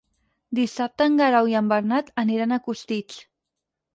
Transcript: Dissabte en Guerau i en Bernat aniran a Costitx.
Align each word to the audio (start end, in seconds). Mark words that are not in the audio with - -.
Dissabte 0.59 1.07
en 1.09 1.17
Guerau 1.19 1.51
i 1.51 1.53
en 1.59 1.69
Bernat 1.75 2.11
aniran 2.23 2.57
a 2.57 2.61
Costitx. 2.69 3.21